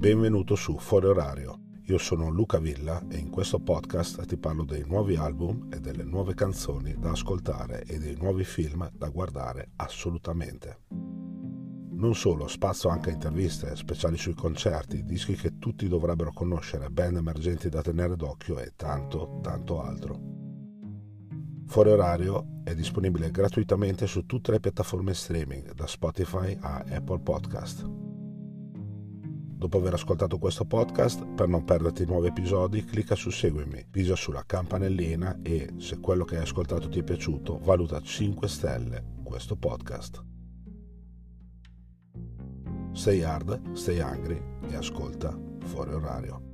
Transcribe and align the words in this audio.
Benvenuto 0.00 0.54
su 0.54 0.78
Fuori 0.78 1.08
Orario. 1.08 1.60
Io 1.88 1.98
sono 1.98 2.30
Luca 2.30 2.58
Villa 2.58 3.06
e 3.10 3.18
in 3.18 3.28
questo 3.28 3.60
podcast 3.60 4.24
ti 4.24 4.38
parlo 4.38 4.64
dei 4.64 4.82
nuovi 4.86 5.16
album 5.16 5.68
e 5.70 5.78
delle 5.78 6.04
nuove 6.04 6.32
canzoni 6.32 6.96
da 6.98 7.10
ascoltare 7.10 7.82
e 7.82 7.98
dei 7.98 8.16
nuovi 8.16 8.44
film 8.44 8.88
da 8.94 9.10
guardare 9.10 9.72
assolutamente. 9.76 10.84
Non 10.88 12.14
solo, 12.14 12.48
spazio 12.48 12.88
anche 12.88 13.10
a 13.10 13.12
interviste, 13.12 13.76
speciali 13.76 14.16
sui 14.16 14.32
concerti, 14.32 15.04
dischi 15.04 15.34
che 15.34 15.58
tutti 15.58 15.86
dovrebbero 15.86 16.32
conoscere, 16.32 16.88
band 16.88 17.18
emergenti 17.18 17.68
da 17.68 17.82
tenere 17.82 18.16
d'occhio 18.16 18.58
e 18.58 18.72
tanto, 18.76 19.40
tanto 19.42 19.82
altro. 19.82 20.18
Fuori 21.66 21.90
orario 21.90 22.62
è 22.64 22.74
disponibile 22.74 23.30
gratuitamente 23.30 24.06
su 24.06 24.24
tutte 24.24 24.50
le 24.50 24.60
piattaforme 24.60 25.12
streaming, 25.12 25.74
da 25.74 25.86
Spotify 25.86 26.56
a 26.58 26.86
Apple 26.88 27.20
Podcast. 27.20 28.09
Dopo 29.60 29.76
aver 29.76 29.92
ascoltato 29.92 30.38
questo 30.38 30.64
podcast, 30.64 31.34
per 31.34 31.46
non 31.46 31.66
perderti 31.66 32.06
nuovi 32.06 32.28
episodi, 32.28 32.82
clicca 32.82 33.14
su 33.14 33.28
Seguimi, 33.28 33.84
pisa 33.90 34.16
sulla 34.16 34.42
campanellina 34.46 35.40
e, 35.42 35.74
se 35.76 36.00
quello 36.00 36.24
che 36.24 36.36
hai 36.36 36.42
ascoltato 36.44 36.88
ti 36.88 37.00
è 37.00 37.02
piaciuto, 37.02 37.58
valuta 37.58 38.00
5 38.00 38.48
stelle 38.48 39.04
questo 39.22 39.56
podcast. 39.56 40.24
Stay 42.92 43.20
hard, 43.20 43.72
stay 43.72 44.00
hungry 44.00 44.42
e 44.66 44.76
ascolta 44.76 45.38
fuori 45.66 45.92
orario. 45.92 46.49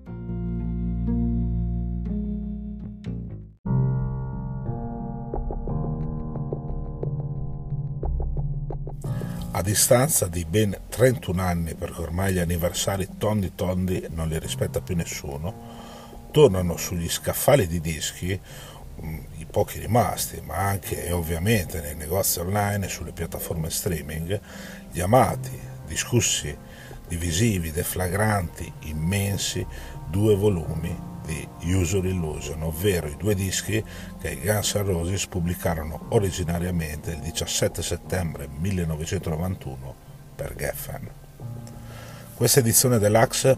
A 9.56 9.62
distanza 9.62 10.26
di 10.26 10.44
ben 10.44 10.78
31 10.86 11.40
anni, 11.40 11.74
perché 11.74 12.02
ormai 12.02 12.34
gli 12.34 12.38
anniversari 12.38 13.08
tondi 13.16 13.54
tondi 13.54 14.06
non 14.10 14.28
li 14.28 14.38
rispetta 14.38 14.82
più 14.82 14.94
nessuno, 14.94 16.28
tornano 16.30 16.76
sugli 16.76 17.08
scaffali 17.08 17.66
di 17.66 17.80
dischi 17.80 18.38
mm, 19.02 19.18
i 19.38 19.46
pochi 19.50 19.78
rimasti, 19.78 20.42
ma 20.44 20.56
anche 20.56 21.06
e 21.06 21.12
ovviamente 21.12 21.80
nei 21.80 21.94
negozi 21.94 22.40
online 22.40 22.84
e 22.84 22.90
sulle 22.90 23.12
piattaforme 23.12 23.70
streaming, 23.70 24.38
gli 24.92 25.00
amati, 25.00 25.58
discussi, 25.86 26.54
divisivi, 27.08 27.72
deflagranti, 27.72 28.70
immensi 28.80 29.66
due 30.10 30.36
volumi 30.36 31.15
di 31.26 31.46
User 31.74 32.04
Illusion, 32.04 32.62
ovvero 32.62 33.08
i 33.08 33.16
due 33.16 33.34
dischi 33.34 33.84
che 34.18 34.30
i 34.30 34.40
Guns 34.40 34.74
N' 34.74 34.84
Roses 34.84 35.26
pubblicarono 35.26 36.06
originariamente 36.10 37.10
il 37.10 37.18
17 37.18 37.82
settembre 37.82 38.48
1991 38.48 39.94
per 40.34 40.54
Geffen. 40.54 41.10
Questa 42.34 42.60
edizione 42.60 42.98
deluxe, 42.98 43.56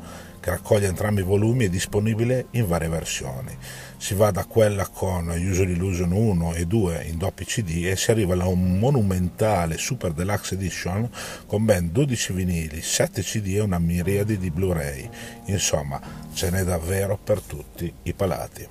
che 0.48 0.54
raccoglie 0.54 0.86
entrambi 0.86 1.20
i 1.20 1.24
volumi, 1.24 1.66
è 1.66 1.68
disponibile 1.68 2.46
in 2.52 2.66
varie 2.66 2.88
versioni. 2.88 3.54
Si 3.98 4.14
va 4.14 4.30
da 4.30 4.44
quella 4.46 4.86
con 4.86 5.28
User 5.28 5.68
Illusion 5.68 6.12
1 6.12 6.54
e 6.54 6.64
2 6.64 7.04
in 7.04 7.18
doppi 7.18 7.44
CD 7.44 7.84
e 7.84 7.96
si 7.96 8.10
arriva 8.10 8.34
a 8.34 8.46
un 8.46 8.78
monumentale 8.78 9.76
Super 9.76 10.12
Deluxe 10.12 10.54
Edition 10.54 11.08
con 11.46 11.64
ben 11.64 11.92
12 11.92 12.32
vinili, 12.32 12.80
7 12.80 13.22
CD 13.22 13.56
e 13.56 13.60
una 13.60 13.78
miriade 13.78 14.38
di 14.38 14.50
Blu-ray. 14.50 15.08
Insomma, 15.46 16.00
ce 16.32 16.50
n'è 16.50 16.64
davvero 16.64 17.19
per 17.22 17.41
tutti 17.41 17.92
i 18.04 18.14
palati. 18.14 18.66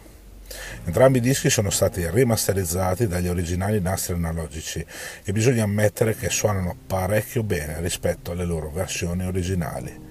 Entrambi 0.85 1.17
i 1.17 1.21
dischi 1.21 1.49
sono 1.49 1.69
stati 1.69 2.09
rimasterizzati 2.09 3.05
dagli 3.05 3.27
originali 3.27 3.79
nastri 3.81 4.15
analogici 4.15 4.83
e 5.23 5.31
bisogna 5.31 5.63
ammettere 5.63 6.15
che 6.15 6.29
suonano 6.29 6.75
parecchio 6.87 7.43
bene 7.43 7.81
rispetto 7.81 8.31
alle 8.31 8.45
loro 8.45 8.71
versioni 8.71 9.25
originali. 9.25 10.06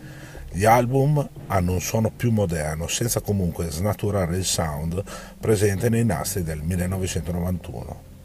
Gli 0.57 0.65
album 0.65 1.29
hanno 1.49 1.73
un 1.73 1.83
suono 1.83 2.11
più 2.11 2.31
moderno, 2.31 2.87
senza 2.87 3.21
comunque 3.21 3.71
snaturare 3.71 4.39
il 4.39 4.44
sound 4.47 5.05
presente 5.39 5.91
nei 5.91 6.03
nastri 6.03 6.43
del 6.44 6.62
1991. 6.62 8.16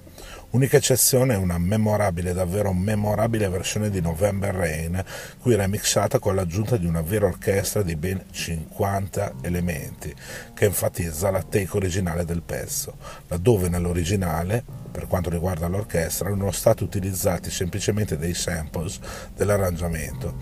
Unica 0.51 0.75
eccezione 0.75 1.35
è 1.35 1.38
una 1.38 1.57
memorabile, 1.57 2.34
davvero 2.34 2.73
memorabile 2.73 3.47
versione 3.47 3.89
di 3.89 4.01
November 4.01 4.53
Rain, 4.53 5.01
qui 5.39 5.56
remixata 5.56 6.19
con 6.19 6.35
l'aggiunta 6.35 6.75
di 6.75 6.85
una 6.85 7.00
vera 7.00 7.28
orchestra 7.28 7.84
di 7.84 7.95
ben 7.95 8.22
50 8.29 9.35
elementi, 9.44 10.13
che 10.53 10.66
enfatizza 10.66 11.31
la 11.31 11.41
take 11.41 11.78
originale 11.78 12.25
del 12.25 12.41
pezzo, 12.41 12.97
laddove 13.29 13.69
nell'originale, 13.69 14.62
per 14.91 15.07
quanto 15.07 15.29
riguarda 15.29 15.69
l'orchestra, 15.69 16.28
erano 16.28 16.51
stati 16.51 16.83
utilizzati 16.83 17.50
semplicemente 17.50 18.18
dei 18.18 18.33
samples 18.33 19.00
dell'arrangiamento. 19.33 20.35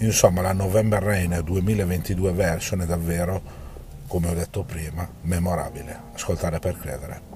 Insomma, 0.00 0.42
la 0.42 0.52
November 0.52 1.02
Rain 1.02 1.40
2022 1.42 2.32
version 2.32 2.82
è 2.82 2.86
davvero, 2.86 3.40
come 4.08 4.28
ho 4.28 4.34
detto 4.34 4.62
prima, 4.62 5.08
memorabile. 5.22 5.98
Ascoltare 6.12 6.58
per 6.58 6.76
credere. 6.76 7.33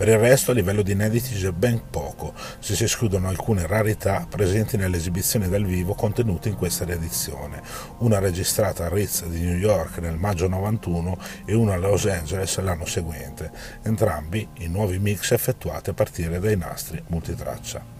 Per 0.00 0.08
il 0.08 0.16
resto 0.16 0.52
a 0.52 0.54
livello 0.54 0.80
di 0.80 0.92
inediti 0.92 1.34
c'è 1.34 1.50
ben 1.50 1.82
poco, 1.90 2.32
se 2.58 2.74
si 2.74 2.84
escludono 2.84 3.28
alcune 3.28 3.66
rarità 3.66 4.26
presenti 4.26 4.78
nelle 4.78 4.96
esibizioni 4.96 5.46
dal 5.46 5.66
vivo 5.66 5.92
contenute 5.92 6.48
in 6.48 6.56
questa 6.56 6.86
riedizione, 6.86 7.60
una 7.98 8.18
registrata 8.18 8.86
a 8.86 8.88
Ritz 8.88 9.26
di 9.26 9.42
New 9.42 9.58
York 9.58 9.98
nel 9.98 10.16
maggio 10.16 10.48
91 10.48 11.18
e 11.44 11.52
una 11.52 11.74
a 11.74 11.76
Los 11.76 12.06
Angeles 12.06 12.58
l'anno 12.60 12.86
seguente, 12.86 13.50
entrambi 13.82 14.48
in 14.60 14.72
nuovi 14.72 14.98
mix 14.98 15.32
effettuati 15.32 15.90
a 15.90 15.92
partire 15.92 16.40
dai 16.40 16.56
nastri 16.56 17.02
multitraccia. 17.08 17.99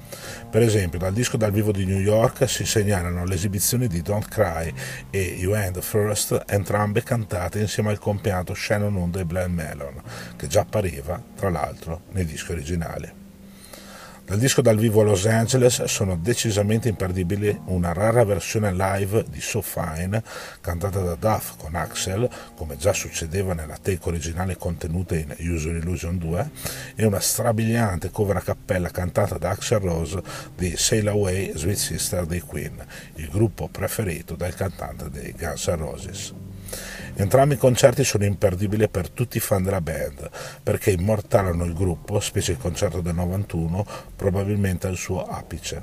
Per 0.51 0.63
esempio, 0.63 0.99
dal 0.99 1.13
disco 1.13 1.37
dal 1.37 1.53
vivo 1.53 1.73
di 1.73 1.85
New 1.85 2.01
York 2.01 2.49
si 2.49 2.65
segnalano 2.65 3.25
le 3.25 3.35
esibizioni 3.35 3.87
di 3.87 4.03
Don't 4.03 4.29
Cry 4.29 4.73
e 5.11 5.37
You 5.39 5.55
End 5.55 5.81
First, 5.81 6.45
entrambe 6.47 7.03
cantate 7.03 7.61
insieme 7.61 7.91
al 7.91 7.99
compianto 7.99 8.55
Shannon 8.55 8.97
Hoon 8.97 9.11
dei 9.11 9.25
Blind 9.25 9.55
Melon, 9.55 10.03
che 10.37 10.47
già 10.47 10.61
appariva, 10.61 11.23
tra 11.37 11.51
l'altro, 11.51 12.03
nei 12.11 12.25
dischi 12.25 12.53
originali. 12.53 13.20
Dal 14.31 14.39
disco 14.39 14.63
dal 14.63 14.77
vivo 14.77 15.01
a 15.01 15.05
Los 15.05 15.27
Angeles 15.27 15.83
sono 15.87 16.15
decisamente 16.15 16.89
imperdibili 16.89 17.63
una 17.65 17.93
rara 17.93 18.25
versione 18.25 18.73
live 18.73 19.25
di 19.29 19.41
So 19.41 19.61
Fine 19.61 20.23
cantata 20.61 21.01
da 21.01 21.17
Duff 21.17 21.57
con 21.57 21.75
Axel, 21.75 22.31
come 22.55 22.77
già 22.77 22.93
succedeva 22.93 23.55
nella 23.55 23.77
take 23.83 24.09
originale 24.09 24.57
contenuta 24.57 25.17
in 25.17 25.35
User 25.41 25.75
Illusion 25.75 26.17
2, 26.17 26.51
e 26.95 27.05
una 27.07 27.19
strabiliante 27.19 28.13
cover 28.13 28.37
a 28.37 28.41
cappella 28.41 28.91
cantata 28.91 29.37
da 29.37 29.51
Axel 29.51 29.81
Rose 29.81 30.23
di 30.55 30.77
Sail 30.77 31.09
Away 31.09 31.51
Sweet 31.57 31.77
Sister 31.77 32.25
dei 32.25 32.39
Queen, 32.39 32.81
il 33.17 33.29
gruppo 33.31 33.67
preferito 33.67 34.37
dal 34.37 34.55
cantante 34.55 35.11
dei 35.11 35.35
Guns 35.37 35.67
N' 35.67 35.77
Roses. 35.77 36.33
Entrambi 37.15 37.55
i 37.55 37.59
concerti 37.59 38.05
sono 38.05 38.25
imperdibili 38.25 38.89
per 38.89 39.11
tutti 39.11 39.37
i 39.37 39.41
fan 39.41 39.63
della 39.63 39.81
band, 39.81 40.31
perché 40.63 40.91
immortalano 40.91 41.65
il 41.65 41.75
gruppo, 41.75 42.21
specie 42.21 42.53
il 42.53 42.59
concerto 42.59 43.01
del 43.01 43.15
91, 43.15 43.87
probabilmente 44.17 44.87
al 44.87 44.97
suo 44.97 45.25
apice. 45.25 45.83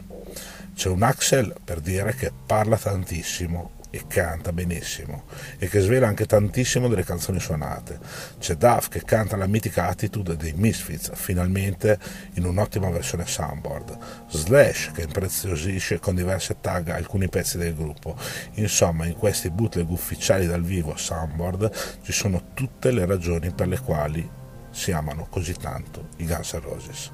C'è 0.75 0.89
un 0.89 1.03
Axel, 1.03 1.55
per 1.63 1.79
dire, 1.79 2.15
che 2.15 2.31
parla 2.45 2.77
tantissimo, 2.77 3.71
e 3.97 4.05
canta 4.07 4.53
benissimo 4.53 5.23
e 5.57 5.67
che 5.67 5.79
svela 5.79 6.07
anche 6.07 6.25
tantissimo 6.25 6.87
delle 6.87 7.03
canzoni 7.03 7.39
suonate. 7.39 7.99
C'è 8.39 8.55
Duff 8.55 8.89
che 8.89 9.03
canta 9.03 9.35
la 9.35 9.47
mitica 9.47 9.87
attitude 9.87 10.37
dei 10.37 10.53
Misfits, 10.53 11.11
finalmente 11.15 11.97
in 12.33 12.45
un'ottima 12.45 12.89
versione 12.89 13.25
soundboard. 13.25 13.97
Slash 14.29 14.91
che 14.93 15.01
impreziosisce 15.01 15.99
con 15.99 16.15
diverse 16.15 16.57
tag 16.61 16.89
alcuni 16.89 17.27
pezzi 17.27 17.57
del 17.57 17.75
gruppo. 17.75 18.15
Insomma, 18.53 19.05
in 19.05 19.15
questi 19.15 19.49
bootleg 19.49 19.89
ufficiali 19.89 20.45
dal 20.45 20.63
vivo 20.63 20.95
soundboard 20.95 21.99
ci 22.03 22.11
sono 22.11 22.49
tutte 22.53 22.91
le 22.91 23.05
ragioni 23.05 23.51
per 23.51 23.67
le 23.67 23.79
quali 23.79 24.29
si 24.69 24.91
amano 24.91 25.25
così 25.27 25.53
tanto 25.53 26.09
i 26.17 26.27
Guns 26.27 26.53
N' 26.53 26.61
Roses. 26.61 27.11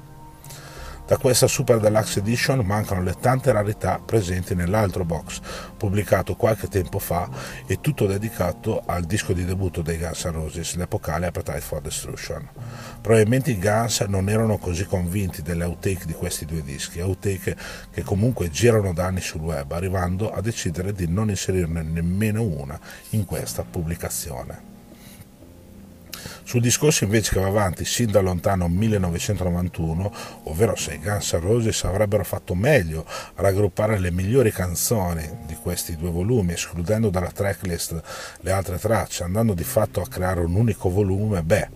Da 1.06 1.18
questa 1.18 1.46
Super 1.46 1.80
Deluxe 1.80 2.20
Edition 2.20 2.60
mancano 2.60 3.02
le 3.02 3.14
tante 3.20 3.52
rarità 3.52 4.00
presenti 4.02 4.54
nell'altro 4.54 5.04
box, 5.04 5.38
pubblicato 5.76 6.34
qualche 6.34 6.66
tempo 6.66 6.98
fa 6.98 7.28
e 7.66 7.82
tutto 7.82 8.06
dedicato 8.06 8.82
al 8.86 9.04
disco 9.04 9.34
di 9.34 9.44
debutto 9.44 9.82
dei 9.82 9.98
Guns 9.98 10.24
N' 10.24 10.32
Roses, 10.32 10.76
l'epocale 10.76 11.26
Appetite 11.26 11.60
for 11.60 11.82
Destruction. 11.82 12.48
Probabilmente 13.02 13.50
i 13.50 13.58
Guns 13.58 14.00
non 14.08 14.30
erano 14.30 14.56
così 14.56 14.86
convinti 14.86 15.42
delle 15.42 15.64
outtake 15.64 16.06
di 16.06 16.14
questi 16.14 16.46
due 16.46 16.62
dischi, 16.62 17.00
outtake 17.00 17.54
che 17.90 18.02
comunque 18.02 18.48
girano 18.48 18.94
da 18.94 19.04
anni 19.04 19.20
sul 19.20 19.42
web, 19.42 19.70
arrivando 19.72 20.32
a 20.32 20.40
decidere 20.40 20.94
di 20.94 21.06
non 21.06 21.28
inserirne 21.28 21.82
nemmeno 21.82 22.42
una 22.42 22.80
in 23.10 23.26
questa 23.26 23.62
pubblicazione. 23.62 24.73
Sul 26.46 26.60
discorso 26.60 27.04
invece 27.04 27.32
che 27.32 27.40
va 27.40 27.46
avanti 27.46 27.86
sin 27.86 28.10
da 28.10 28.20
lontano 28.20 28.68
1991, 28.68 30.12
ovvero 30.44 30.76
se 30.76 30.94
i 30.94 30.98
Guns 30.98 31.32
N' 31.32 31.40
Roses 31.40 31.84
avrebbero 31.84 32.22
fatto 32.22 32.54
meglio 32.54 33.06
a 33.06 33.40
raggruppare 33.40 33.98
le 33.98 34.10
migliori 34.10 34.52
canzoni 34.52 35.26
di 35.46 35.54
questi 35.54 35.96
due 35.96 36.10
volumi, 36.10 36.52
escludendo 36.52 37.08
dalla 37.08 37.30
tracklist 37.30 38.00
le 38.40 38.52
altre 38.52 38.78
tracce, 38.78 39.24
andando 39.24 39.54
di 39.54 39.64
fatto 39.64 40.02
a 40.02 40.06
creare 40.06 40.40
un 40.40 40.54
unico 40.54 40.90
volume, 40.90 41.42
beh, 41.42 41.68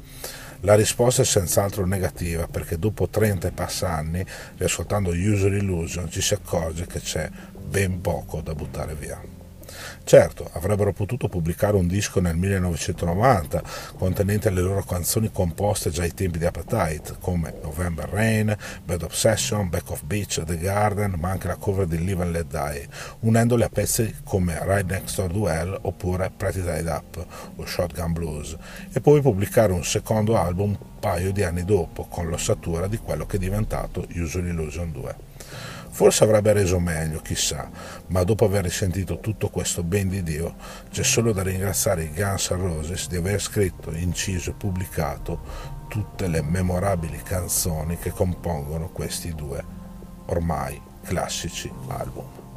la 0.60 0.74
risposta 0.74 1.22
è 1.22 1.24
senz'altro 1.24 1.86
negativa 1.86 2.46
perché 2.46 2.78
dopo 2.78 3.08
30 3.08 3.48
e 3.48 3.52
passa 3.52 3.90
anni, 3.90 4.24
riascoltando 4.58 5.10
User 5.10 5.52
Illusion, 5.52 6.10
ci 6.10 6.20
si 6.20 6.34
accorge 6.34 6.86
che 6.86 7.00
c'è 7.00 7.30
ben 7.58 8.00
poco 8.02 8.42
da 8.42 8.54
buttare 8.54 8.94
via. 8.94 9.37
Certo, 10.08 10.48
avrebbero 10.54 10.94
potuto 10.94 11.28
pubblicare 11.28 11.76
un 11.76 11.86
disco 11.86 12.18
nel 12.18 12.34
1990 12.34 13.62
contenente 13.98 14.48
le 14.48 14.62
loro 14.62 14.82
canzoni 14.82 15.30
composte 15.30 15.90
già 15.90 16.00
ai 16.00 16.14
tempi 16.14 16.38
di 16.38 16.46
Appetite, 16.46 17.16
come 17.20 17.52
November 17.62 18.08
Rain, 18.08 18.56
Bad 18.82 19.02
Obsession, 19.02 19.68
Back 19.68 19.90
of 19.90 20.04
Beach, 20.04 20.42
The 20.46 20.56
Garden, 20.56 21.16
ma 21.20 21.28
anche 21.28 21.48
la 21.48 21.56
cover 21.56 21.86
di 21.86 22.02
Live 22.02 22.22
and 22.22 22.32
Let 22.32 22.46
Die, 22.46 22.88
unendole 23.20 23.64
a 23.64 23.68
pezzi 23.68 24.14
come 24.24 24.58
Ride 24.62 24.94
Next 24.94 25.16
Door 25.16 25.30
Duel 25.30 25.78
oppure 25.82 26.32
Pretty 26.34 26.62
Tied 26.62 26.86
Up 26.86 27.26
o 27.56 27.66
Shotgun 27.66 28.14
Blues, 28.14 28.56
e 28.90 29.02
poi 29.02 29.20
pubblicare 29.20 29.74
un 29.74 29.84
secondo 29.84 30.38
album 30.38 30.70
un 30.70 30.78
paio 30.98 31.32
di 31.32 31.42
anni 31.42 31.66
dopo, 31.66 32.06
con 32.06 32.28
l'ossatura 32.28 32.86
di 32.86 32.96
quello 32.96 33.26
che 33.26 33.36
è 33.36 33.38
diventato 33.38 34.06
Usual 34.14 34.46
Illusion 34.46 34.90
2. 34.90 35.27
Forse 35.90 36.24
avrebbe 36.24 36.52
reso 36.52 36.78
meglio, 36.78 37.20
chissà, 37.20 37.68
ma 38.08 38.22
dopo 38.22 38.44
aver 38.44 38.64
risentito 38.64 39.18
tutto 39.18 39.48
questo 39.48 39.82
ben 39.82 40.08
di 40.08 40.22
Dio, 40.22 40.54
c'è 40.90 41.02
solo 41.02 41.32
da 41.32 41.42
ringraziare 41.42 42.04
i 42.04 42.12
Guns 42.12 42.50
N' 42.50 42.60
Roses 42.60 43.08
di 43.08 43.16
aver 43.16 43.40
scritto, 43.40 43.90
inciso 43.92 44.50
e 44.50 44.54
pubblicato 44.54 45.76
tutte 45.88 46.28
le 46.28 46.42
memorabili 46.42 47.20
canzoni 47.22 47.98
che 47.98 48.10
compongono 48.10 48.90
questi 48.90 49.34
due 49.34 49.64
ormai 50.26 50.80
classici 51.02 51.72
album. 51.88 52.47